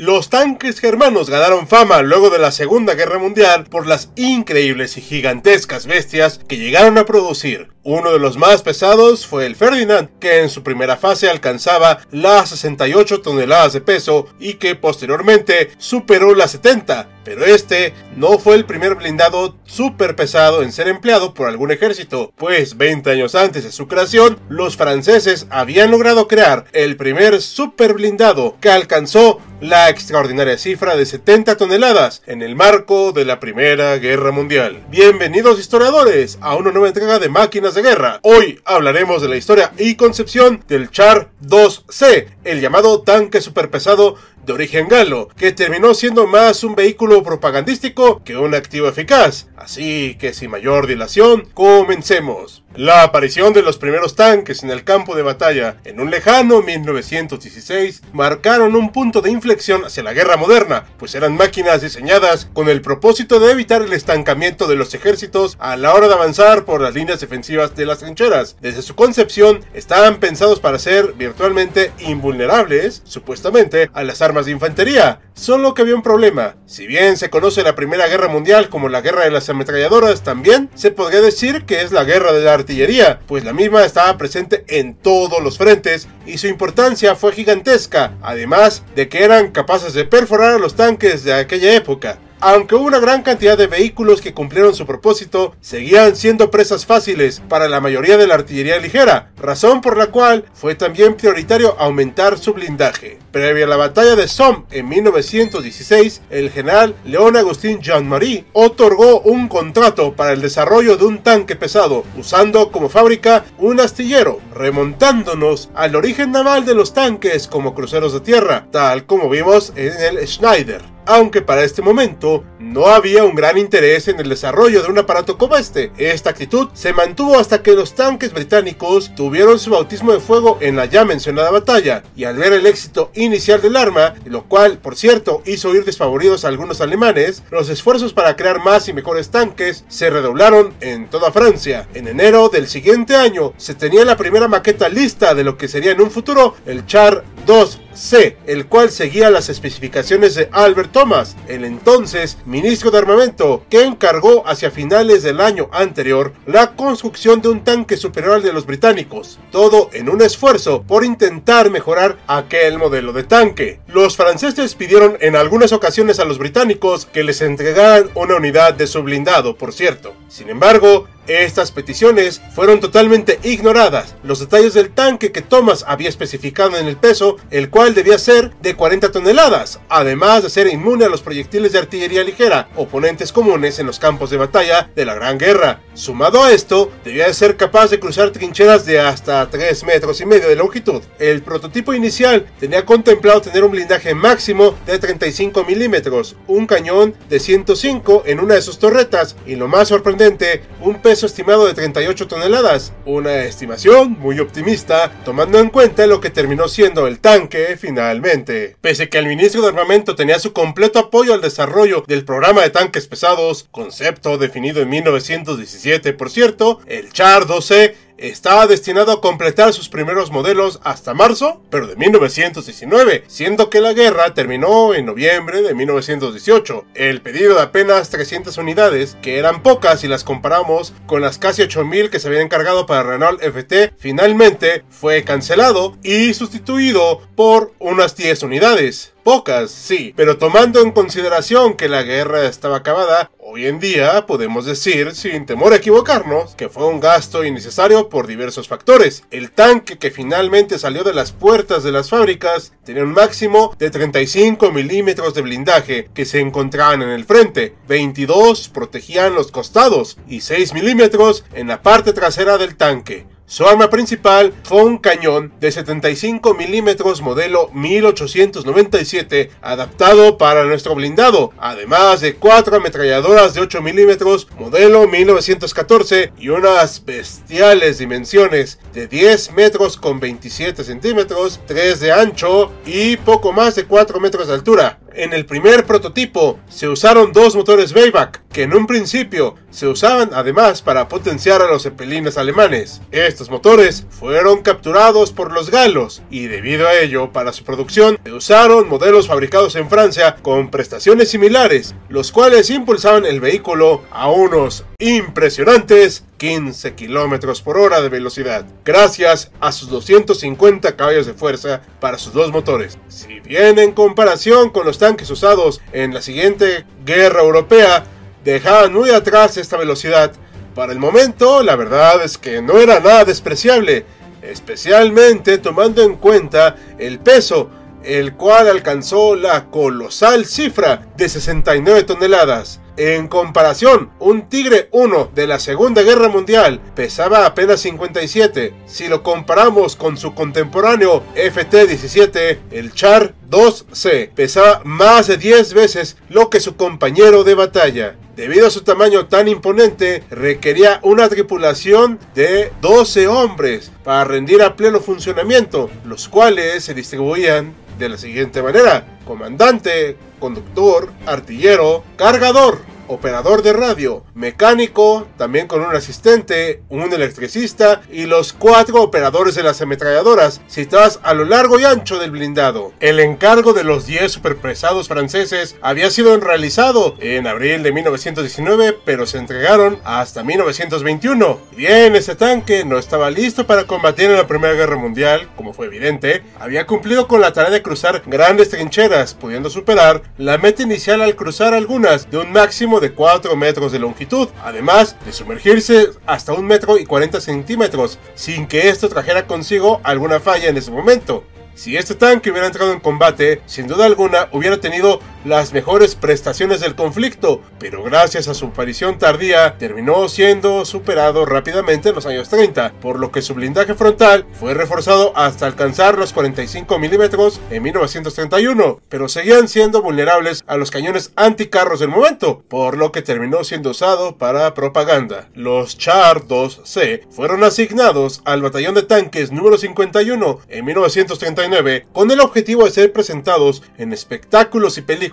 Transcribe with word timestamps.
Los 0.00 0.30
tanques 0.30 0.80
germanos 0.80 1.28
ganaron 1.28 1.68
fama 1.68 2.00
luego 2.00 2.30
de 2.30 2.38
la 2.38 2.52
Segunda 2.52 2.94
Guerra 2.94 3.18
Mundial 3.18 3.64
por 3.64 3.86
las 3.86 4.08
increíbles 4.16 4.96
y 4.96 5.02
gigantescas 5.02 5.86
bestias 5.86 6.40
que 6.48 6.56
llegaron 6.56 6.96
a 6.96 7.04
producir. 7.04 7.68
Uno 7.82 8.10
de 8.10 8.18
los 8.18 8.38
más 8.38 8.62
pesados 8.62 9.26
fue 9.26 9.44
el 9.44 9.56
Ferdinand, 9.56 10.08
que 10.18 10.40
en 10.40 10.48
su 10.48 10.62
primera 10.62 10.96
fase 10.96 11.28
alcanzaba 11.28 11.98
las 12.12 12.48
68 12.48 13.20
toneladas 13.20 13.74
de 13.74 13.82
peso 13.82 14.26
y 14.38 14.54
que 14.54 14.74
posteriormente 14.74 15.72
superó 15.76 16.34
las 16.34 16.52
70, 16.52 17.19
pero 17.24 17.44
este 17.44 17.94
no 18.16 18.38
fue 18.38 18.56
el 18.56 18.64
primer 18.64 18.94
blindado 18.94 19.56
super 19.64 20.16
pesado 20.16 20.62
en 20.62 20.72
ser 20.72 20.88
empleado 20.88 21.34
por 21.34 21.48
algún 21.48 21.70
ejército, 21.70 22.32
pues 22.36 22.76
20 22.76 23.10
años 23.10 23.34
antes 23.34 23.64
de 23.64 23.72
su 23.72 23.88
creación, 23.88 24.38
los 24.48 24.76
franceses 24.76 25.46
habían 25.50 25.90
logrado 25.90 26.28
crear 26.28 26.64
el 26.72 26.96
primer 26.96 27.40
super 27.40 27.94
blindado 27.94 28.56
que 28.60 28.70
alcanzó 28.70 29.40
la 29.60 29.90
extraordinaria 29.90 30.56
cifra 30.56 30.96
de 30.96 31.04
70 31.04 31.56
toneladas 31.56 32.22
en 32.26 32.40
el 32.40 32.56
marco 32.56 33.12
de 33.12 33.26
la 33.26 33.40
Primera 33.40 33.96
Guerra 33.98 34.30
Mundial. 34.30 34.82
Bienvenidos 34.88 35.60
historiadores 35.60 36.38
a 36.40 36.56
una 36.56 36.70
nueva 36.70 36.88
entrega 36.88 37.18
de 37.18 37.28
Máquinas 37.28 37.74
de 37.74 37.82
Guerra. 37.82 38.20
Hoy 38.22 38.60
hablaremos 38.64 39.20
de 39.20 39.28
la 39.28 39.36
historia 39.36 39.72
y 39.76 39.96
concepción 39.96 40.64
del 40.66 40.90
Char 40.90 41.30
2C, 41.44 42.28
el 42.44 42.60
llamado 42.60 43.02
tanque 43.02 43.42
superpesado 43.42 44.16
de 44.44 44.52
origen 44.52 44.88
galo, 44.88 45.28
que 45.36 45.52
terminó 45.52 45.94
siendo 45.94 46.26
más 46.26 46.64
un 46.64 46.74
vehículo 46.74 47.22
propagandístico 47.22 48.22
que 48.24 48.36
un 48.36 48.54
activo 48.54 48.88
eficaz. 48.88 49.48
Así 49.56 50.16
que 50.18 50.32
sin 50.32 50.50
mayor 50.50 50.86
dilación, 50.86 51.46
comencemos. 51.54 52.62
La 52.76 53.02
aparición 53.02 53.52
de 53.52 53.62
los 53.62 53.78
primeros 53.78 54.14
tanques 54.14 54.62
en 54.62 54.70
el 54.70 54.84
campo 54.84 55.16
de 55.16 55.22
batalla 55.22 55.78
en 55.82 56.00
un 56.00 56.08
lejano 56.08 56.62
1916 56.62 58.00
marcaron 58.12 58.76
un 58.76 58.92
punto 58.92 59.20
de 59.20 59.30
inflexión 59.32 59.84
hacia 59.84 60.04
la 60.04 60.12
guerra 60.12 60.36
moderna, 60.36 60.86
pues 60.96 61.16
eran 61.16 61.36
máquinas 61.36 61.82
diseñadas 61.82 62.48
con 62.52 62.68
el 62.68 62.80
propósito 62.80 63.40
de 63.40 63.50
evitar 63.50 63.82
el 63.82 63.92
estancamiento 63.92 64.68
de 64.68 64.76
los 64.76 64.94
ejércitos 64.94 65.56
a 65.58 65.76
la 65.76 65.92
hora 65.94 66.06
de 66.06 66.14
avanzar 66.14 66.64
por 66.64 66.80
las 66.80 66.94
líneas 66.94 67.18
defensivas 67.18 67.74
de 67.74 67.86
las 67.86 67.98
trincheras. 67.98 68.56
Desde 68.60 68.82
su 68.82 68.94
concepción, 68.94 69.64
estaban 69.74 70.20
pensados 70.20 70.60
para 70.60 70.78
ser 70.78 71.14
virtualmente 71.14 71.90
invulnerables, 71.98 73.02
supuestamente, 73.04 73.90
a 73.92 74.04
las 74.04 74.22
armas 74.22 74.46
de 74.46 74.52
infantería. 74.52 75.20
Solo 75.34 75.74
que 75.74 75.82
había 75.82 75.96
un 75.96 76.02
problema. 76.02 76.54
Si 76.66 76.86
bien 76.86 77.16
se 77.16 77.30
conoce 77.30 77.62
la 77.62 77.74
Primera 77.74 78.06
Guerra 78.06 78.28
Mundial 78.28 78.68
como 78.68 78.88
la 78.88 79.00
guerra 79.00 79.24
de 79.24 79.30
las 79.30 79.48
ametralladoras, 79.48 80.22
también 80.22 80.70
se 80.74 80.92
podría 80.92 81.20
decir 81.20 81.64
que 81.64 81.82
es 81.82 81.90
la 81.90 82.04
guerra 82.04 82.32
de 82.32 82.44
la 82.44 82.59
artillería, 82.60 83.20
pues 83.26 83.44
la 83.44 83.52
misma 83.52 83.84
estaba 83.84 84.16
presente 84.16 84.64
en 84.68 84.94
todos 84.94 85.42
los 85.42 85.58
frentes 85.58 86.08
y 86.26 86.38
su 86.38 86.46
importancia 86.46 87.16
fue 87.16 87.32
gigantesca, 87.32 88.14
además 88.22 88.82
de 88.94 89.08
que 89.08 89.24
eran 89.24 89.50
capaces 89.50 89.92
de 89.92 90.04
perforar 90.04 90.54
a 90.54 90.58
los 90.58 90.76
tanques 90.76 91.24
de 91.24 91.34
aquella 91.34 91.74
época. 91.74 92.18
Aunque 92.42 92.74
hubo 92.74 92.86
una 92.86 93.00
gran 93.00 93.22
cantidad 93.22 93.58
de 93.58 93.66
vehículos 93.66 94.22
que 94.22 94.32
cumplieron 94.32 94.74
su 94.74 94.86
propósito, 94.86 95.54
seguían 95.60 96.16
siendo 96.16 96.50
presas 96.50 96.86
fáciles 96.86 97.42
para 97.50 97.68
la 97.68 97.82
mayoría 97.82 98.16
de 98.16 98.26
la 98.26 98.34
artillería 98.34 98.78
ligera, 98.78 99.30
razón 99.36 99.82
por 99.82 99.98
la 99.98 100.06
cual 100.06 100.46
fue 100.54 100.74
también 100.74 101.16
prioritario 101.16 101.76
aumentar 101.78 102.38
su 102.38 102.54
blindaje. 102.54 103.18
Previa 103.30 103.66
a 103.66 103.68
la 103.68 103.76
batalla 103.76 104.16
de 104.16 104.26
Somme 104.26 104.64
en 104.70 104.88
1916, 104.88 106.22
el 106.30 106.48
general 106.50 106.96
León 107.04 107.36
Agustín 107.36 107.82
Jean-Marie 107.82 108.46
otorgó 108.54 109.20
un 109.20 109.46
contrato 109.46 110.14
para 110.14 110.32
el 110.32 110.40
desarrollo 110.40 110.96
de 110.96 111.04
un 111.04 111.22
tanque 111.22 111.56
pesado, 111.56 112.04
usando 112.16 112.72
como 112.72 112.88
fábrica 112.88 113.44
un 113.58 113.80
astillero, 113.80 114.40
remontándonos 114.54 115.68
al 115.74 115.94
origen 115.94 116.32
naval 116.32 116.64
de 116.64 116.74
los 116.74 116.94
tanques 116.94 117.46
como 117.48 117.74
cruceros 117.74 118.14
de 118.14 118.20
tierra, 118.20 118.66
tal 118.70 119.04
como 119.04 119.28
vimos 119.28 119.74
en 119.76 119.92
el 120.00 120.26
Schneider 120.26 120.89
aunque 121.06 121.42
para 121.42 121.64
este 121.64 121.82
momento 121.82 122.44
no 122.58 122.86
había 122.86 123.24
un 123.24 123.34
gran 123.34 123.58
interés 123.58 124.08
en 124.08 124.20
el 124.20 124.28
desarrollo 124.28 124.82
de 124.82 124.88
un 124.88 124.98
aparato 124.98 125.38
como 125.38 125.56
este. 125.56 125.90
Esta 125.96 126.30
actitud 126.30 126.68
se 126.74 126.92
mantuvo 126.92 127.38
hasta 127.38 127.62
que 127.62 127.74
los 127.74 127.94
tanques 127.94 128.32
británicos 128.32 129.14
tuvieron 129.14 129.58
su 129.58 129.70
bautismo 129.70 130.12
de 130.12 130.20
fuego 130.20 130.58
en 130.60 130.76
la 130.76 130.84
ya 130.84 131.04
mencionada 131.04 131.50
batalla, 131.50 132.02
y 132.16 132.24
al 132.24 132.36
ver 132.36 132.52
el 132.52 132.66
éxito 132.66 133.10
inicial 133.14 133.60
del 133.62 133.76
arma, 133.76 134.14
lo 134.24 134.44
cual, 134.44 134.78
por 134.78 134.96
cierto, 134.96 135.42
hizo 135.46 135.74
ir 135.74 135.84
desfavoridos 135.84 136.44
a 136.44 136.48
algunos 136.48 136.80
alemanes, 136.80 137.42
los 137.50 137.68
esfuerzos 137.68 138.12
para 138.12 138.36
crear 138.36 138.62
más 138.62 138.88
y 138.88 138.92
mejores 138.92 139.30
tanques 139.30 139.84
se 139.88 140.10
redoblaron 140.10 140.74
en 140.80 141.08
toda 141.08 141.32
Francia. 141.32 141.88
En 141.94 142.08
enero 142.08 142.48
del 142.48 142.68
siguiente 142.68 143.16
año 143.16 143.52
se 143.56 143.74
tenía 143.74 144.04
la 144.04 144.16
primera 144.16 144.48
maqueta 144.48 144.88
lista 144.88 145.34
de 145.34 145.44
lo 145.44 145.56
que 145.56 145.68
sería 145.68 145.92
en 145.92 146.00
un 146.00 146.10
futuro 146.10 146.54
el 146.66 146.86
Char 146.86 147.24
2C, 147.46 148.36
el 148.46 148.66
cual 148.66 148.90
seguía 148.90 149.30
las 149.30 149.48
especificaciones 149.48 150.34
de 150.34 150.48
Albert 150.52 150.92
Thomas, 151.00 151.34
el 151.48 151.64
entonces 151.64 152.36
ministro 152.44 152.90
de 152.90 152.98
Armamento, 152.98 153.64
que 153.70 153.84
encargó 153.84 154.46
hacia 154.46 154.70
finales 154.70 155.22
del 155.22 155.40
año 155.40 155.70
anterior 155.72 156.34
la 156.44 156.76
construcción 156.76 157.40
de 157.40 157.48
un 157.48 157.64
tanque 157.64 157.96
superior 157.96 158.34
al 158.34 158.42
de 158.42 158.52
los 158.52 158.66
británicos, 158.66 159.38
todo 159.50 159.88
en 159.94 160.10
un 160.10 160.20
esfuerzo 160.20 160.82
por 160.82 161.02
intentar 161.06 161.70
mejorar 161.70 162.18
aquel 162.26 162.76
modelo 162.76 163.14
de 163.14 163.24
tanque. 163.24 163.80
Los 163.86 164.18
franceses 164.18 164.74
pidieron 164.74 165.16
en 165.20 165.36
algunas 165.36 165.72
ocasiones 165.72 166.20
a 166.20 166.26
los 166.26 166.36
británicos 166.36 167.06
que 167.06 167.24
les 167.24 167.40
entregaran 167.40 168.10
una 168.14 168.36
unidad 168.36 168.74
de 168.74 168.86
su 168.86 169.02
blindado, 169.02 169.56
por 169.56 169.72
cierto. 169.72 170.12
Sin 170.28 170.50
embargo, 170.50 171.08
estas 171.30 171.72
peticiones 171.72 172.42
fueron 172.54 172.80
totalmente 172.80 173.38
ignoradas. 173.42 174.14
Los 174.22 174.40
detalles 174.40 174.74
del 174.74 174.90
tanque 174.90 175.32
que 175.32 175.42
Thomas 175.42 175.84
había 175.86 176.08
especificado 176.08 176.76
en 176.76 176.86
el 176.86 176.96
peso, 176.96 177.36
el 177.50 177.70
cual 177.70 177.94
debía 177.94 178.18
ser 178.18 178.52
de 178.60 178.74
40 178.74 179.12
toneladas, 179.12 179.80
además 179.88 180.42
de 180.42 180.50
ser 180.50 180.66
inmune 180.66 181.04
a 181.04 181.08
los 181.08 181.22
proyectiles 181.22 181.72
de 181.72 181.78
artillería 181.78 182.24
ligera, 182.24 182.68
oponentes 182.76 183.32
comunes 183.32 183.78
en 183.78 183.86
los 183.86 183.98
campos 183.98 184.30
de 184.30 184.36
batalla 184.36 184.90
de 184.94 185.04
la 185.04 185.14
Gran 185.14 185.38
Guerra. 185.38 185.80
Sumado 185.94 186.42
a 186.42 186.52
esto, 186.52 186.90
debía 187.04 187.32
ser 187.32 187.56
capaz 187.56 187.90
de 187.90 188.00
cruzar 188.00 188.30
trincheras 188.30 188.84
de 188.86 189.00
hasta 189.00 189.48
3 189.48 189.84
metros 189.84 190.20
y 190.20 190.26
medio 190.26 190.48
de 190.48 190.56
longitud. 190.56 191.02
El 191.18 191.42
prototipo 191.42 191.94
inicial 191.94 192.46
tenía 192.58 192.84
contemplado 192.84 193.40
tener 193.40 193.64
un 193.64 193.70
blindaje 193.70 194.14
máximo 194.14 194.74
de 194.86 194.98
35 194.98 195.64
milímetros, 195.64 196.36
un 196.46 196.66
cañón 196.66 197.14
de 197.28 197.38
105 197.38 198.24
en 198.26 198.40
una 198.40 198.54
de 198.54 198.62
sus 198.62 198.78
torretas 198.78 199.36
y 199.46 199.56
lo 199.56 199.68
más 199.68 199.88
sorprendente, 199.88 200.62
un 200.80 201.00
peso 201.00 201.19
estimado 201.26 201.66
de 201.66 201.74
38 201.74 202.28
toneladas, 202.28 202.92
una 203.04 203.44
estimación 203.44 204.18
muy 204.18 204.40
optimista, 204.40 205.12
tomando 205.24 205.58
en 205.58 205.70
cuenta 205.70 206.06
lo 206.06 206.20
que 206.20 206.30
terminó 206.30 206.68
siendo 206.68 207.06
el 207.06 207.20
tanque 207.20 207.76
finalmente. 207.78 208.76
Pese 208.80 209.08
que 209.08 209.18
el 209.18 209.26
ministro 209.26 209.62
de 209.62 209.68
Armamento 209.68 210.14
tenía 210.14 210.38
su 210.38 210.52
completo 210.52 210.98
apoyo 210.98 211.34
al 211.34 211.40
desarrollo 211.40 212.04
del 212.06 212.24
programa 212.24 212.62
de 212.62 212.70
tanques 212.70 213.06
pesados, 213.06 213.66
concepto 213.70 214.38
definido 214.38 214.82
en 214.82 214.88
1917 214.88 216.10
por 216.20 216.30
cierto, 216.30 216.80
el 216.86 217.12
Char 217.12 217.46
12 217.46 218.09
estaba 218.20 218.66
destinado 218.66 219.12
a 219.12 219.20
completar 219.20 219.72
sus 219.72 219.88
primeros 219.88 220.30
modelos 220.30 220.80
hasta 220.84 221.14
marzo, 221.14 221.62
pero 221.70 221.86
de 221.86 221.96
1919, 221.96 223.24
siendo 223.26 223.70
que 223.70 223.80
la 223.80 223.92
guerra 223.92 224.34
terminó 224.34 224.94
en 224.94 225.06
noviembre 225.06 225.62
de 225.62 225.74
1918. 225.74 226.84
El 226.94 227.22
pedido 227.22 227.56
de 227.56 227.62
apenas 227.62 228.10
300 228.10 228.56
unidades, 228.58 229.16
que 229.22 229.38
eran 229.38 229.62
pocas 229.62 230.00
si 230.00 230.08
las 230.08 230.24
comparamos 230.24 230.92
con 231.06 231.20
las 231.20 231.38
casi 231.38 231.62
8000 231.62 232.10
que 232.10 232.20
se 232.20 232.28
habían 232.28 232.44
encargado 232.44 232.86
para 232.86 233.02
Renault 233.02 233.42
FT, 233.42 233.94
finalmente 233.98 234.84
fue 234.90 235.24
cancelado 235.24 235.96
y 236.02 236.34
sustituido 236.34 237.22
por 237.34 237.72
unas 237.78 238.16
10 238.16 238.42
unidades. 238.42 239.12
Pocas, 239.30 239.70
sí, 239.70 240.12
pero 240.16 240.38
tomando 240.38 240.80
en 240.80 240.90
consideración 240.90 241.74
que 241.74 241.88
la 241.88 242.02
guerra 242.02 242.46
estaba 242.46 242.78
acabada, 242.78 243.30
hoy 243.38 243.66
en 243.66 243.78
día 243.78 244.26
podemos 244.26 244.66
decir, 244.66 245.14
sin 245.14 245.46
temor 245.46 245.72
a 245.72 245.76
equivocarnos, 245.76 246.56
que 246.56 246.68
fue 246.68 246.88
un 246.88 246.98
gasto 246.98 247.44
innecesario 247.44 248.08
por 248.08 248.26
diversos 248.26 248.66
factores. 248.66 249.22
El 249.30 249.52
tanque 249.52 249.98
que 249.98 250.10
finalmente 250.10 250.80
salió 250.80 251.04
de 251.04 251.14
las 251.14 251.30
puertas 251.30 251.84
de 251.84 251.92
las 251.92 252.10
fábricas 252.10 252.72
tenía 252.84 253.04
un 253.04 253.12
máximo 253.12 253.72
de 253.78 253.90
35 253.90 254.72
milímetros 254.72 255.32
de 255.32 255.42
blindaje 255.42 256.10
que 256.12 256.24
se 256.24 256.40
encontraban 256.40 257.02
en 257.02 257.10
el 257.10 257.24
frente, 257.24 257.76
22 257.86 258.68
protegían 258.70 259.36
los 259.36 259.52
costados 259.52 260.18
y 260.26 260.40
6 260.40 260.74
milímetros 260.74 261.44
en 261.54 261.68
la 261.68 261.82
parte 261.82 262.12
trasera 262.12 262.58
del 262.58 262.74
tanque. 262.74 263.28
Su 263.50 263.66
arma 263.66 263.90
principal 263.90 264.54
fue 264.62 264.84
un 264.84 264.98
cañón 264.98 265.52
de 265.58 265.72
75 265.72 266.54
milímetros 266.54 267.20
modelo 267.20 267.68
1897 267.72 269.50
adaptado 269.60 270.38
para 270.38 270.64
nuestro 270.66 270.94
blindado, 270.94 271.50
además 271.58 272.20
de 272.20 272.36
cuatro 272.36 272.76
ametralladoras 272.76 273.52
de 273.54 273.62
8 273.62 273.82
milímetros 273.82 274.46
modelo 274.56 275.08
1914 275.08 276.32
y 276.38 276.50
unas 276.50 277.04
bestiales 277.04 277.98
dimensiones 277.98 278.78
de 278.94 279.08
10 279.08 279.54
metros 279.54 279.96
con 279.96 280.20
27 280.20 280.84
centímetros, 280.84 281.58
3 281.66 281.98
de 281.98 282.12
ancho 282.12 282.70
y 282.86 283.16
poco 283.16 283.52
más 283.52 283.74
de 283.74 283.84
4 283.84 284.20
metros 284.20 284.46
de 284.46 284.54
altura. 284.54 284.99
En 285.14 285.32
el 285.32 285.44
primer 285.44 285.86
prototipo 285.86 286.58
se 286.68 286.88
usaron 286.88 287.32
dos 287.32 287.56
motores 287.56 287.92
Bayback, 287.92 288.42
que 288.52 288.62
en 288.62 288.74
un 288.74 288.86
principio 288.86 289.56
se 289.70 289.88
usaban 289.88 290.30
además 290.32 290.82
para 290.82 291.08
potenciar 291.08 291.62
a 291.62 291.68
los 291.68 291.82
zeppelines 291.82 292.38
alemanes. 292.38 293.00
Estos 293.10 293.50
motores 293.50 294.06
fueron 294.10 294.62
capturados 294.62 295.32
por 295.32 295.52
los 295.52 295.70
galos 295.70 296.22
y 296.30 296.46
debido 296.46 296.86
a 296.86 296.94
ello, 296.94 297.32
para 297.32 297.52
su 297.52 297.64
producción 297.64 298.18
se 298.24 298.32
usaron 298.32 298.88
modelos 298.88 299.26
fabricados 299.26 299.74
en 299.76 299.88
Francia 299.88 300.36
con 300.42 300.70
prestaciones 300.70 301.30
similares, 301.30 301.94
los 302.08 302.30
cuales 302.30 302.70
impulsaban 302.70 303.24
el 303.26 303.40
vehículo 303.40 304.02
a 304.10 304.30
unos 304.30 304.84
impresionantes 304.98 306.24
15 306.40 306.94
km 306.94 307.62
por 307.62 307.76
hora 307.76 308.00
de 308.00 308.08
velocidad, 308.08 308.64
gracias 308.82 309.50
a 309.60 309.72
sus 309.72 309.90
250 309.90 310.96
caballos 310.96 311.26
de 311.26 311.34
fuerza 311.34 311.82
para 312.00 312.16
sus 312.16 312.32
dos 312.32 312.50
motores. 312.50 312.96
Si 313.08 313.40
bien 313.40 313.78
en 313.78 313.92
comparación 313.92 314.70
con 314.70 314.86
los 314.86 314.98
tanques 315.00 315.28
usados 315.30 315.80
en 315.92 316.14
la 316.14 316.22
siguiente 316.22 316.84
guerra 317.04 317.40
europea, 317.40 318.04
dejaban 318.44 318.92
muy 318.92 319.10
atrás 319.10 319.56
esta 319.56 319.76
velocidad, 319.76 320.32
para 320.74 320.92
el 320.92 321.00
momento 321.00 321.64
la 321.64 321.74
verdad 321.74 322.22
es 322.22 322.38
que 322.38 322.62
no 322.62 322.78
era 322.78 323.00
nada 323.00 323.24
despreciable, 323.24 324.06
especialmente 324.42 325.58
tomando 325.58 326.02
en 326.02 326.14
cuenta 326.14 326.76
el 326.98 327.18
peso 327.18 327.70
el 328.02 328.34
cual 328.34 328.68
alcanzó 328.68 329.36
la 329.36 329.66
colosal 329.66 330.46
cifra 330.46 331.06
de 331.16 331.28
69 331.28 332.04
toneladas. 332.04 332.80
En 333.02 333.28
comparación, 333.28 334.10
un 334.18 334.50
Tigre 334.50 334.90
1 334.92 335.30
de 335.34 335.46
la 335.46 335.58
Segunda 335.58 336.02
Guerra 336.02 336.28
Mundial 336.28 336.82
pesaba 336.94 337.46
apenas 337.46 337.80
57. 337.80 338.74
Si 338.84 339.08
lo 339.08 339.22
comparamos 339.22 339.96
con 339.96 340.18
su 340.18 340.34
contemporáneo 340.34 341.22
FT-17, 341.34 342.58
el 342.70 342.92
Char 342.92 343.32
2C 343.48 344.28
pesaba 344.34 344.82
más 344.84 345.28
de 345.28 345.38
10 345.38 345.72
veces 345.72 346.18
lo 346.28 346.50
que 346.50 346.60
su 346.60 346.76
compañero 346.76 347.42
de 347.42 347.54
batalla. 347.54 348.16
Debido 348.36 348.66
a 348.66 348.70
su 348.70 348.82
tamaño 348.82 349.28
tan 349.28 349.48
imponente, 349.48 350.22
requería 350.28 351.00
una 351.02 351.30
tripulación 351.30 352.18
de 352.34 352.70
12 352.82 353.28
hombres 353.28 353.90
para 354.04 354.24
rendir 354.24 354.60
a 354.60 354.76
pleno 354.76 355.00
funcionamiento, 355.00 355.88
los 356.04 356.28
cuales 356.28 356.84
se 356.84 356.92
distribuían 356.92 357.72
de 357.98 358.10
la 358.10 358.18
siguiente 358.18 358.62
manera. 358.62 359.18
Comandante, 359.24 360.18
conductor, 360.38 361.10
artillero, 361.24 362.04
cargador 362.16 362.89
operador 363.10 363.62
de 363.62 363.72
radio, 363.72 364.24
mecánico, 364.34 365.26
también 365.36 365.66
con 365.66 365.82
un 365.82 365.94
asistente, 365.94 366.82
un 366.88 367.12
electricista 367.12 368.02
y 368.10 368.26
los 368.26 368.52
cuatro 368.52 369.02
operadores 369.02 369.54
de 369.56 369.62
las 369.62 369.80
ametralladoras 369.80 370.60
situadas 370.68 371.18
a 371.22 371.34
lo 371.34 371.44
largo 371.44 371.80
y 371.80 371.84
ancho 371.84 372.18
del 372.18 372.30
blindado. 372.30 372.92
El 373.00 373.18
encargo 373.20 373.72
de 373.72 373.84
los 373.84 374.06
10 374.06 374.30
superpesados 374.30 375.08
franceses 375.08 375.76
había 375.82 376.10
sido 376.10 376.38
realizado 376.38 377.16
en 377.18 377.46
abril 377.46 377.82
de 377.82 377.92
1919, 377.92 378.98
pero 379.04 379.26
se 379.26 379.38
entregaron 379.38 379.98
hasta 380.04 380.44
1921. 380.44 381.58
Bien, 381.76 382.14
ese 382.14 382.36
tanque 382.36 382.84
no 382.84 382.98
estaba 382.98 383.30
listo 383.30 383.66
para 383.66 383.84
combatir 383.84 384.26
en 384.26 384.36
la 384.36 384.46
Primera 384.46 384.74
Guerra 384.74 384.96
Mundial, 384.96 385.48
como 385.56 385.72
fue 385.72 385.86
evidente, 385.86 386.42
había 386.60 386.86
cumplido 386.86 387.26
con 387.26 387.40
la 387.40 387.52
tarea 387.52 387.70
de 387.70 387.82
cruzar 387.82 388.22
grandes 388.26 388.70
trincheras, 388.70 389.34
pudiendo 389.34 389.68
superar 389.68 390.22
la 390.38 390.58
meta 390.58 390.82
inicial 390.82 391.22
al 391.22 391.34
cruzar 391.34 391.74
algunas 391.74 392.30
de 392.30 392.38
un 392.38 392.52
máximo 392.52 392.99
de 393.00 393.12
4 393.12 393.54
metros 393.56 393.92
de 393.92 393.98
longitud, 393.98 394.48
además 394.62 395.16
de 395.24 395.32
sumergirse 395.32 396.10
hasta 396.26 396.52
un 396.52 396.66
metro 396.66 396.98
y 396.98 397.06
40 397.06 397.40
centímetros, 397.40 398.18
sin 398.34 398.66
que 398.66 398.88
esto 398.88 399.08
trajera 399.08 399.46
consigo 399.46 400.00
alguna 400.04 400.40
falla 400.40 400.68
en 400.68 400.76
ese 400.76 400.90
momento. 400.90 401.44
Si 401.74 401.96
este 401.96 402.14
tanque 402.14 402.50
hubiera 402.50 402.66
entrado 402.66 402.92
en 402.92 403.00
combate, 403.00 403.62
sin 403.64 403.86
duda 403.86 404.04
alguna 404.04 404.48
hubiera 404.52 404.80
tenido 404.80 405.20
las 405.44 405.72
mejores 405.72 406.16
prestaciones 406.16 406.80
del 406.80 406.94
conflicto, 406.94 407.62
pero 407.78 408.02
gracias 408.02 408.46
a 408.48 408.54
su 408.54 408.66
aparición 408.66 409.18
tardía 409.18 409.78
terminó 409.78 410.28
siendo 410.28 410.84
superado 410.84 411.46
rápidamente 411.46 412.10
en 412.10 412.14
los 412.14 412.26
años 412.26 412.50
30, 412.50 412.92
por 413.00 413.18
lo 413.18 413.30
que 413.30 413.40
su 413.40 413.54
blindaje 413.54 413.94
frontal 413.94 414.44
fue 414.52 414.74
reforzado 414.74 415.32
hasta 415.34 415.66
alcanzar 415.66 416.18
los 416.18 416.34
45 416.34 416.98
milímetros 416.98 417.60
en 417.70 417.82
1931, 417.82 419.00
pero 419.08 419.28
seguían 419.28 419.68
siendo 419.68 420.02
vulnerables 420.02 420.62
a 420.66 420.76
los 420.76 420.90
cañones 420.90 421.32
anticarros 421.36 422.00
del 422.00 422.10
momento, 422.10 422.62
por 422.68 422.98
lo 422.98 423.10
que 423.10 423.22
terminó 423.22 423.64
siendo 423.64 423.90
usado 423.90 424.36
para 424.36 424.74
propaganda. 424.74 425.48
Los 425.54 425.96
Char 425.96 426.42
2C 426.42 427.26
fueron 427.30 427.64
asignados 427.64 428.42
al 428.44 428.60
batallón 428.60 428.94
de 428.94 429.02
tanques 429.02 429.52
número 429.52 429.78
51 429.78 430.60
en 430.68 430.84
1939 430.84 432.06
con 432.12 432.30
el 432.30 432.40
objetivo 432.40 432.84
de 432.84 432.90
ser 432.90 433.12
presentados 433.12 433.82
en 433.96 434.12
espectáculos 434.12 434.98
y 434.98 435.02
películas 435.02 435.29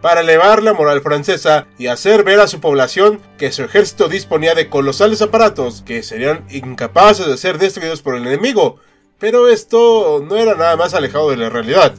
para 0.00 0.20
elevar 0.20 0.62
la 0.62 0.72
moral 0.72 1.00
francesa 1.00 1.66
y 1.78 1.88
hacer 1.88 2.24
ver 2.24 2.40
a 2.40 2.48
su 2.48 2.60
población 2.60 3.20
que 3.38 3.52
su 3.52 3.62
ejército 3.64 4.08
disponía 4.08 4.54
de 4.54 4.68
colosales 4.68 5.22
aparatos 5.22 5.82
que 5.82 6.02
serían 6.02 6.44
incapaces 6.50 7.26
de 7.26 7.36
ser 7.36 7.58
destruidos 7.58 8.02
por 8.02 8.14
el 8.16 8.26
enemigo. 8.26 8.76
Pero 9.18 9.48
esto 9.48 10.24
no 10.26 10.36
era 10.36 10.54
nada 10.54 10.76
más 10.76 10.94
alejado 10.94 11.30
de 11.30 11.36
la 11.36 11.50
realidad 11.50 11.94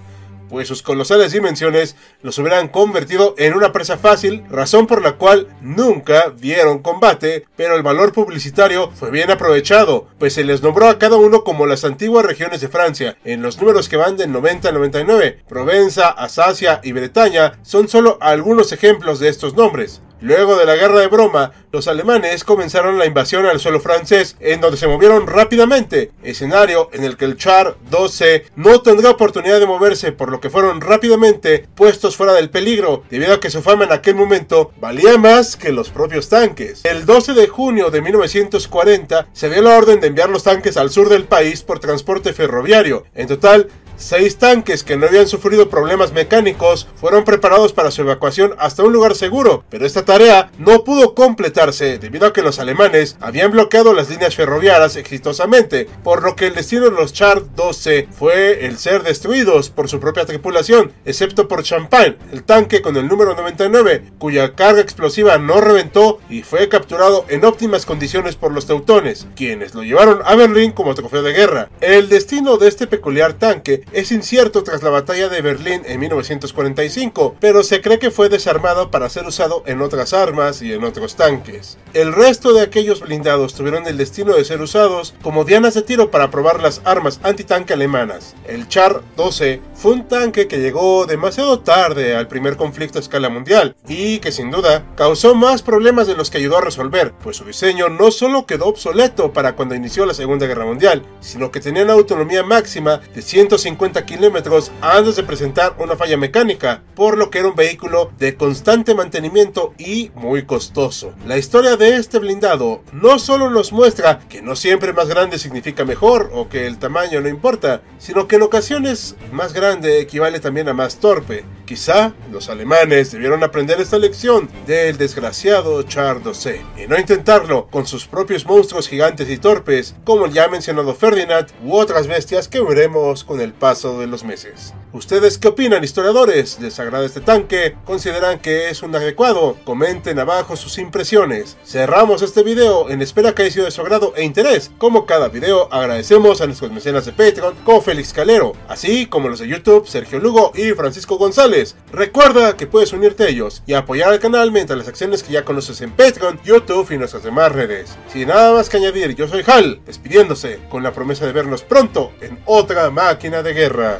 pues 0.50 0.68
sus 0.68 0.82
colosales 0.82 1.32
dimensiones 1.32 1.96
los 2.22 2.38
hubieran 2.40 2.68
convertido 2.68 3.36
en 3.38 3.54
una 3.54 3.72
presa 3.72 3.98
fácil, 3.98 4.44
razón 4.50 4.88
por 4.88 5.02
la 5.02 5.14
cual 5.14 5.48
nunca 5.62 6.30
vieron 6.30 6.80
combate, 6.80 7.46
pero 7.56 7.76
el 7.76 7.84
valor 7.84 8.12
publicitario 8.12 8.92
fue 8.92 9.12
bien 9.12 9.32
aprovechado, 9.32 10.08
pues 10.18 10.34
se 10.34 10.44
les 10.44 10.62
nombró 10.62 10.88
a 10.88 11.00
cada 11.00 11.18
uno 11.18 11.44
como 11.44 11.66
las 11.66 11.86
antiguas 11.86 12.26
regiones 12.26 12.62
de 12.62 12.70
Francia, 12.70 13.18
en 13.24 13.42
los 13.42 13.60
números 13.60 13.90
que 13.90 13.98
van 13.98 14.18
del 14.18 14.32
90 14.32 14.70
al 14.70 14.76
99. 14.76 15.44
Provenza, 15.48 16.10
Alsacia 16.10 16.82
y 16.84 16.92
Bretaña 16.92 17.60
son 17.62 17.88
solo 17.88 18.18
algunos 18.22 18.72
ejemplos 18.72 19.20
de 19.20 19.30
estos 19.30 19.56
nombres. 19.56 20.02
Luego 20.22 20.58
de 20.58 20.66
la 20.66 20.76
guerra 20.76 21.00
de 21.00 21.08
broma, 21.08 21.54
los 21.72 21.88
alemanes 21.88 22.44
comenzaron 22.44 22.98
la 22.98 23.06
invasión 23.06 23.46
al 23.46 23.60
suelo 23.60 23.80
francés, 23.80 24.36
en 24.40 24.60
donde 24.60 24.78
se 24.78 24.88
movieron 24.88 25.28
rápidamente, 25.28 26.12
escenario 26.24 26.90
en 26.92 27.04
el 27.04 27.16
que 27.16 27.26
el 27.26 27.38
Char 27.38 27.78
12 27.90 28.46
no 28.56 28.82
tendrá 28.82 29.12
oportunidad 29.12 29.60
de 29.60 29.66
moverse, 29.66 30.12
por 30.12 30.30
lo 30.30 30.42
que 30.42 30.50
fueron 30.50 30.82
rápidamente 30.82 31.68
puestos 31.76 32.18
fuera 32.18 32.34
del 32.34 32.50
peligro, 32.50 33.04
debido 33.10 33.34
a 33.34 33.40
que 33.40 33.50
su 33.50 33.62
fama 33.62 33.86
en 33.86 33.94
aquel 33.94 34.16
momento 34.16 34.72
valía 34.80 35.18
más 35.18 35.56
que 35.56 35.72
los 35.72 35.90
propios 35.90 36.28
tanques. 36.28 36.84
El 36.84 37.06
12 37.06 37.34
de 37.34 37.48
junio 37.48 37.90
de 37.90 38.02
1940 38.02 39.28
se 39.32 39.50
dio 39.50 39.62
la 39.62 39.78
orden 39.78 40.00
de 40.00 40.08
enviar 40.08 40.30
los 40.30 40.44
tanques 40.44 40.76
al 40.76 40.90
sur 40.90 41.08
del 41.08 41.26
país 41.26 41.64
por 41.64 41.80
transporte 41.80 42.34
ferroviario. 42.34 43.06
En 43.16 43.28
total, 43.28 43.70
Seis 44.00 44.38
tanques 44.38 44.86
que 44.86 44.96
no 44.96 45.08
habían 45.08 45.28
sufrido 45.28 45.70
problemas 45.70 46.14
mecánicos 46.14 46.88
fueron 46.96 47.26
preparados 47.26 47.74
para 47.74 47.92
su 47.92 48.02
evacuación 48.02 48.56
hasta 48.58 48.82
un 48.82 48.94
lugar 48.94 49.14
seguro, 49.14 49.66
pero 49.70 49.86
esta 49.86 50.06
tarea 50.06 50.52
no 50.58 50.86
pudo 50.86 51.14
completarse 51.14 52.00
debido 52.00 52.26
a 52.26 52.32
que 52.32 52.42
los 52.42 52.60
alemanes 52.60 53.18
habían 53.20 53.52
bloqueado 53.52 53.94
las 53.94 54.10
líneas 54.10 54.36
ferroviarias 54.36 54.96
exitosamente, 54.96 55.90
por 56.02 56.24
lo 56.24 56.38
que 56.38 56.48
el 56.48 56.56
destino 56.56 56.86
de 56.86 56.92
los 56.92 57.12
Char 57.12 57.54
12 57.56 58.08
fue 58.10 58.66
el 58.66 58.78
ser 58.78 59.04
destruidos 59.04 59.70
por 59.70 59.90
su 59.90 60.00
propia 60.00 60.26
tripulación, 60.26 60.94
excepto 61.04 61.50
por 61.50 61.64
Champagne, 61.64 62.16
el 62.32 62.44
tanque 62.44 62.82
con 62.82 62.96
el 62.96 63.06
número 63.10 63.36
99, 63.36 64.14
cuya 64.18 64.56
carga 64.56 64.80
explosiva 64.80 65.38
no 65.38 65.60
reventó 65.60 66.20
y 66.30 66.44
fue 66.44 66.70
capturado 66.70 67.26
en 67.28 67.44
óptimas 67.44 67.86
condiciones 67.86 68.38
por 68.38 68.54
los 68.54 68.66
teutones, 68.66 69.28
quienes 69.36 69.76
lo 69.76 69.84
llevaron 69.84 70.22
a 70.24 70.36
Berlín 70.36 70.72
como 70.72 70.96
trofeo 70.96 71.22
de 71.22 71.34
guerra. 71.34 71.70
El 71.82 72.08
destino 72.08 72.56
de 72.56 72.70
este 72.70 72.88
peculiar 72.88 73.34
tanque 73.34 73.84
es 73.92 74.12
incierto 74.12 74.64
tras 74.64 74.84
la 74.84 74.90
batalla 74.90 75.30
de 75.30 75.42
Berlín 75.42 75.82
en 75.86 76.00
1945, 76.00 77.36
pero 77.40 77.64
se 77.64 77.82
cree 77.82 78.00
que 78.00 78.12
fue 78.12 78.30
desarmado 78.30 78.92
para 78.92 79.10
ser 79.10 79.26
usado 79.26 79.64
en 79.66 79.82
otras 79.82 80.14
armas 80.14 80.62
y 80.62 80.74
en 80.74 80.84
otros 80.84 81.16
tanques. 81.16 81.78
El 81.94 82.14
resto 82.14 82.54
de 82.54 82.62
aquellos 82.62 83.00
blindados 83.02 83.56
tuvieron 83.56 83.88
el 83.88 83.98
destino 83.98 84.34
de 84.34 84.46
ser 84.46 84.62
usados 84.62 85.16
como 85.22 85.44
dianas 85.44 85.74
de 85.74 85.82
tiro 85.82 86.12
para 86.12 86.30
probar 86.30 86.62
las 86.62 86.82
armas 86.86 87.20
antitanque 87.24 87.74
alemanas. 87.74 88.36
El 88.48 88.68
Char 88.68 89.02
12 89.18 89.62
fue 89.74 89.94
un 89.94 90.08
tanque 90.08 90.48
que 90.48 90.60
llegó 90.60 91.06
demasiado 91.06 91.60
tarde 91.60 92.16
al 92.16 92.28
primer 92.28 92.58
conflicto 92.58 93.00
a 93.00 93.02
escala 93.02 93.30
mundial 93.30 93.76
y 93.88 94.20
que 94.20 94.32
sin 94.32 94.52
duda 94.52 94.86
causó 94.96 95.34
más 95.34 95.64
problemas 95.64 96.06
de 96.06 96.16
los 96.16 96.30
que 96.30 96.38
ayudó 96.38 96.58
a 96.58 96.62
resolver, 96.62 97.14
pues 97.24 97.38
su 97.38 97.46
diseño 97.46 97.90
no 97.90 98.12
solo 98.12 98.46
quedó 98.46 98.68
obsoleto 98.68 99.34
para 99.34 99.56
cuando 99.56 99.76
inició 99.76 100.06
la 100.06 100.14
Segunda 100.14 100.46
Guerra 100.46 100.66
Mundial, 100.66 101.04
sino 101.22 101.52
que 101.52 101.60
tenía 101.60 101.84
una 101.84 101.94
autonomía 101.94 102.44
máxima 102.44 103.02
de 103.16 103.22
150 103.22 103.79
kilómetros 104.06 104.72
antes 104.82 105.16
de 105.16 105.24
presentar 105.24 105.74
una 105.80 105.96
falla 105.96 106.18
mecánica, 106.18 106.84
por 106.96 107.18
lo 107.18 107.30
que 107.30 107.40
era 107.40 107.48
un 107.48 107.56
vehículo 107.56 108.12
de 108.20 108.36
constante 108.36 108.94
mantenimiento 108.94 109.74
y 109.78 110.12
muy 110.16 110.44
costoso. 110.44 111.14
La 111.26 111.38
historia 111.38 111.78
de 111.78 111.96
este 111.96 112.20
blindado 112.20 112.84
no 112.92 113.20
solo 113.20 113.50
nos 113.50 113.72
muestra 113.72 114.20
que 114.28 114.42
no 114.42 114.58
siempre 114.58 114.92
más 114.92 115.08
grande 115.08 115.40
significa 115.40 115.86
mejor 115.86 116.30
o 116.34 116.50
que 116.50 116.68
el 116.68 116.78
tamaño 116.78 117.22
no 117.22 117.30
importa, 117.30 117.82
sino 118.00 118.28
que 118.28 118.36
en 118.36 118.44
ocasiones 118.44 119.16
más 119.32 119.54
grande 119.54 120.02
equivale 120.02 120.42
también 120.42 120.68
a 120.68 120.74
más 120.74 120.98
torpe. 120.98 121.46
Quizá 121.70 122.14
los 122.32 122.50
alemanes 122.50 123.12
debieron 123.12 123.44
aprender 123.44 123.80
esta 123.80 124.00
lección 124.00 124.50
del 124.66 124.98
desgraciado 124.98 125.84
Char 125.84 126.24
12 126.24 126.66
y 126.84 126.88
no 126.88 126.98
intentarlo 126.98 127.68
con 127.68 127.86
sus 127.86 128.08
propios 128.08 128.44
monstruos 128.44 128.88
gigantes 128.88 129.30
y 129.30 129.38
torpes, 129.38 129.94
como 130.04 130.26
el 130.26 130.34
ya 130.34 130.48
mencionado 130.48 130.96
Ferdinand 130.96 131.46
u 131.64 131.76
otras 131.76 132.08
bestias 132.08 132.48
que 132.48 132.60
veremos 132.60 133.24
con 133.24 133.40
el 133.40 133.54
paso 133.54 134.00
de 134.00 134.08
los 134.08 134.24
meses. 134.24 134.74
¿Ustedes 134.94 135.38
qué 135.38 135.50
opinan, 135.50 135.84
historiadores? 135.84 136.60
¿Les 136.60 136.80
agrada 136.80 137.06
este 137.06 137.22
tanque? 137.22 137.76
¿Consideran 137.86 138.40
que 138.40 138.72
es 138.72 138.82
un 138.82 138.96
adecuado? 138.96 139.56
Comenten 139.64 140.18
abajo 140.18 140.56
sus 140.56 140.80
impresiones. 140.80 141.56
Cerramos 141.64 142.24
este 142.24 142.42
video 142.42 142.90
en 142.90 143.04
espera 143.04 143.36
que 143.36 143.44
haya 143.44 143.52
sido 143.52 143.66
de 143.66 143.72
su 143.72 143.82
agrado 143.82 144.14
e 144.16 144.24
interés. 144.24 144.72
Como 144.80 145.06
cada 145.06 145.28
video, 145.28 145.72
agradecemos 145.72 146.42
a 146.42 146.48
nuestros 146.48 146.72
mecenas 146.72 147.06
de 147.06 147.12
Patreon 147.12 147.54
como 147.64 147.84
Félix 147.84 148.12
Calero, 148.12 148.54
así 148.68 149.06
como 149.06 149.30
los 149.30 149.38
de 149.38 149.48
YouTube, 149.48 149.88
Sergio 149.88 150.18
Lugo 150.18 150.52
y 150.56 150.72
Francisco 150.72 151.20
González. 151.20 151.59
Recuerda 151.92 152.56
que 152.56 152.68
puedes 152.68 152.94
unirte 152.94 153.24
a 153.24 153.28
ellos 153.28 153.64
y 153.66 153.74
apoyar 153.74 154.12
al 154.12 154.20
canal 154.20 154.52
mediante 154.52 154.76
las 154.76 154.88
acciones 154.88 155.24
que 155.24 155.34
ya 155.34 155.46
conoces 155.46 155.82
en 155.82 155.92
Patreon, 155.92 156.40
YouTube 156.44 156.92
y 156.92 156.98
nuestras 156.98 157.24
demás 157.24 157.52
redes. 157.52 157.98
Sin 158.12 158.28
nada 158.28 158.54
más 158.54 158.70
que 158.70 158.78
añadir, 158.78 159.16
yo 159.16 159.28
soy 159.28 159.44
Hal, 159.46 159.82
despidiéndose 159.86 160.60
con 160.70 160.84
la 160.84 160.94
promesa 160.94 161.26
de 161.26 161.34
vernos 161.34 161.64
pronto 161.64 162.12
en 162.22 162.40
otra 162.46 162.90
máquina 162.90 163.44
de 163.44 163.54
guerra. 163.54 164.00